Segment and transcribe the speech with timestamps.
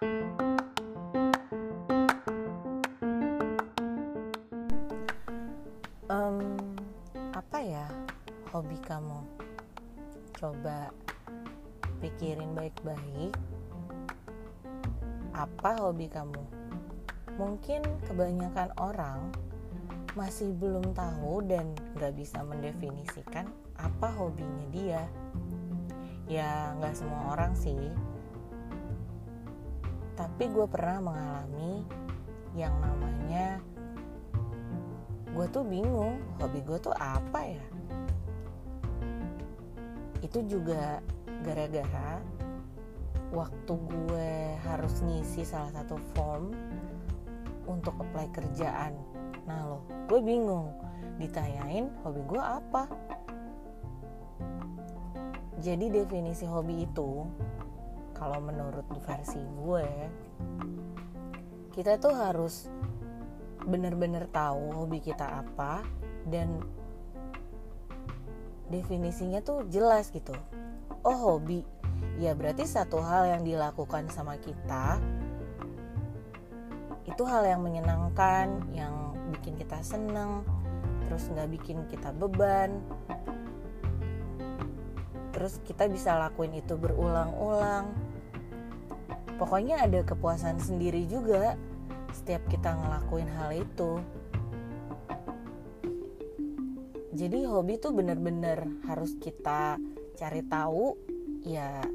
[0.00, 0.16] um,
[7.36, 7.84] apa ya
[8.48, 9.20] hobi kamu?
[10.40, 10.88] Coba
[12.00, 13.36] pikirin baik-baik.
[15.36, 16.48] Apa hobi kamu?
[17.36, 19.28] Mungkin kebanyakan orang
[20.16, 25.04] masih belum tahu dan gak bisa mendefinisikan apa hobinya dia.
[26.24, 27.92] Ya nggak semua orang sih
[30.20, 31.80] tapi gue pernah mengalami
[32.52, 33.56] yang namanya
[35.32, 37.64] gue tuh bingung hobi gue tuh apa ya?
[40.20, 41.00] Itu juga
[41.40, 42.20] gara-gara
[43.32, 44.30] waktu gue
[44.60, 46.52] harus ngisi salah satu form
[47.64, 48.92] untuk apply kerjaan.
[49.48, 50.68] Nah lo gue bingung
[51.16, 52.84] ditanyain hobi gue apa?
[55.64, 57.24] Jadi definisi hobi itu
[58.16, 59.88] kalau menurut versi gue
[61.70, 62.66] kita tuh harus
[63.64, 65.84] bener-bener tahu hobi kita apa
[66.26, 66.60] dan
[68.70, 70.32] definisinya tuh jelas gitu.
[71.02, 71.66] Oh hobi.
[72.16, 75.00] Ya berarti satu hal yang dilakukan sama kita
[77.08, 80.46] itu hal yang menyenangkan yang bikin kita seneng
[81.04, 82.78] terus nggak bikin kita beban
[85.40, 87.88] terus kita bisa lakuin itu berulang-ulang.
[89.40, 91.56] Pokoknya ada kepuasan sendiri juga
[92.12, 94.04] setiap kita ngelakuin hal itu.
[97.16, 99.80] Jadi hobi tuh bener-bener harus kita
[100.20, 101.00] cari tahu
[101.48, 101.88] ya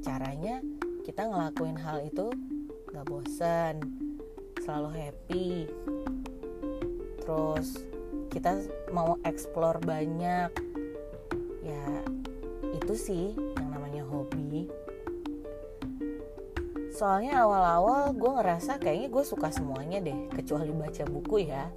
[0.00, 0.64] caranya
[1.04, 2.32] kita ngelakuin hal itu
[2.88, 3.84] gak bosan
[4.64, 5.68] selalu happy.
[7.20, 7.84] Terus
[8.32, 8.64] kita
[8.96, 10.48] mau explore banyak
[11.60, 11.84] ya
[12.88, 14.64] itu sih yang namanya hobi.
[16.88, 21.68] Soalnya awal-awal gue ngerasa kayaknya gue suka semuanya deh kecuali baca buku ya.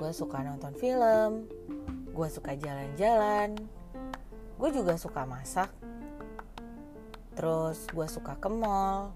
[0.00, 1.44] Gue suka nonton film
[2.16, 3.60] gue suka jalan-jalan
[4.56, 5.68] gue juga suka masak.
[7.36, 9.12] Terus gue suka ke mall.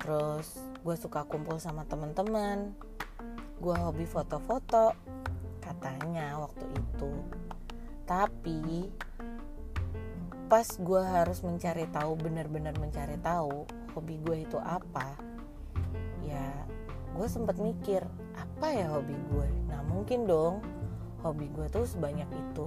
[0.00, 2.72] Terus gue suka kumpul sama temen-temen
[3.60, 4.96] gue hobi foto-foto
[5.60, 7.12] katanya waktu itu
[8.04, 8.90] tapi
[10.50, 13.64] pas gue harus mencari tahu benar-benar mencari tahu
[13.96, 15.16] hobi gue itu apa
[16.20, 16.52] ya
[17.16, 18.04] gue sempat mikir
[18.36, 20.60] apa ya hobi gue nah mungkin dong
[21.22, 22.66] hobi gue tuh sebanyak itu.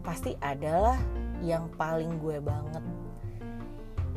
[0.00, 0.96] Pasti adalah
[1.44, 2.84] yang paling gue banget.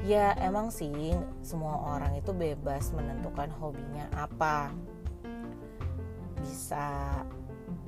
[0.08, 1.12] Ya emang sih
[1.44, 4.72] semua orang itu bebas menentukan hobinya apa.
[6.40, 7.20] Bisa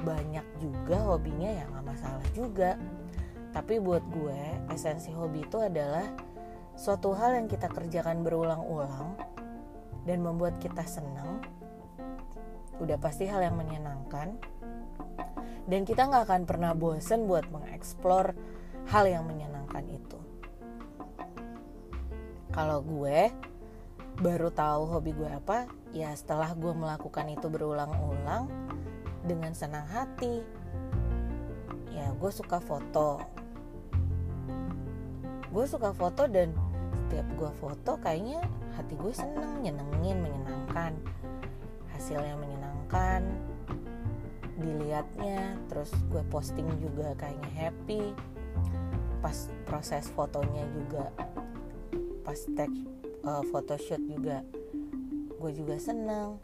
[0.04, 2.76] banyak juga hobinya ya nggak masalah juga
[3.50, 6.06] tapi buat gue, esensi hobi itu adalah
[6.78, 9.18] suatu hal yang kita kerjakan berulang-ulang
[10.06, 11.42] dan membuat kita senang.
[12.78, 14.38] Udah pasti hal yang menyenangkan.
[15.70, 18.34] Dan kita nggak akan pernah bosen buat mengeksplor
[18.90, 20.20] hal yang menyenangkan itu.
[22.50, 23.30] Kalau gue
[24.22, 28.50] baru tahu hobi gue apa, ya setelah gue melakukan itu berulang-ulang
[29.24, 30.42] dengan senang hati.
[31.92, 33.20] Ya, gue suka foto,
[35.50, 36.54] gue suka foto dan
[36.94, 38.46] setiap gue foto kayaknya
[38.78, 40.94] hati gue seneng nyenengin menyenangkan.
[41.92, 43.26] Hasilnya menyenangkan
[44.60, 48.14] dilihatnya terus gue posting juga kayaknya happy.
[49.20, 51.12] Pas proses fotonya juga
[52.24, 52.72] pas tag
[53.26, 54.46] uh, photoshoot juga
[55.42, 56.38] gue juga seneng.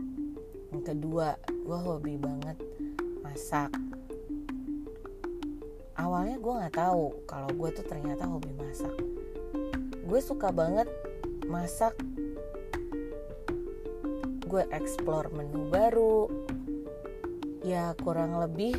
[0.74, 2.61] Yang kedua gue hobi banget
[3.25, 3.73] masak.
[5.97, 8.93] Awalnya gue nggak tahu kalau gue tuh ternyata hobi masak.
[10.05, 10.85] Gue suka banget
[11.49, 11.97] masak.
[14.45, 16.29] Gue explore menu baru.
[17.65, 18.77] Ya kurang lebih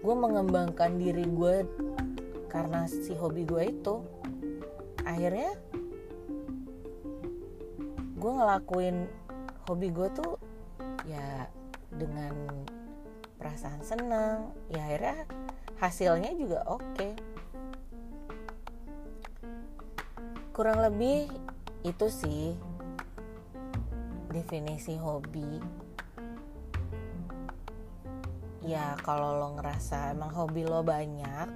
[0.00, 1.66] gue mengembangkan diri gue
[2.54, 3.98] karena si hobi gue itu.
[5.02, 5.58] Akhirnya
[8.14, 9.10] gue ngelakuin
[9.66, 10.38] hobi gue tuh
[11.10, 11.50] ya
[11.90, 12.32] dengan
[13.40, 15.18] perasaan senang ya akhirnya
[15.80, 17.08] hasilnya juga oke.
[20.52, 21.32] Kurang lebih
[21.82, 22.52] itu sih
[24.28, 25.58] definisi hobi.
[28.60, 31.48] Ya kalau lo ngerasa emang hobi lo banyak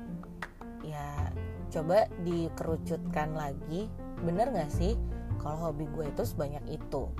[0.83, 1.29] ya
[1.69, 3.93] coba dikerucutkan lagi.
[4.25, 4.97] Bener gak sih?
[5.37, 7.13] Kalau hobi gue itu sebanyak itu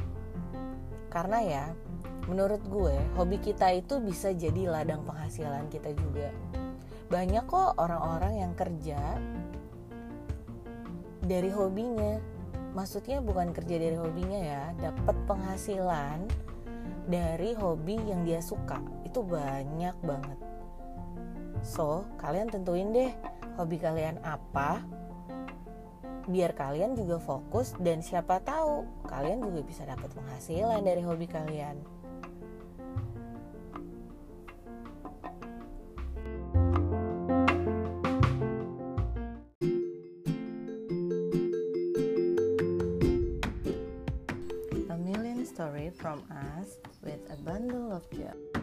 [1.15, 1.65] karena ya
[2.27, 6.35] menurut gue hobi kita itu bisa jadi ladang penghasilan kita juga.
[7.07, 8.99] Banyak kok orang-orang yang kerja
[11.23, 12.19] dari hobinya.
[12.75, 16.27] Maksudnya bukan kerja dari hobinya ya dapat penghasilan
[17.07, 18.83] dari hobi yang dia suka.
[19.07, 20.39] Itu banyak banget.
[21.63, 23.15] So kalian tentuin deh
[23.55, 24.83] hobi kalian apa
[26.25, 31.77] biar kalian juga fokus dan siapa tahu kalian juga bisa dapat penghasilan dari hobi kalian
[45.55, 46.19] story from
[46.59, 48.54] us with a bundle of joy.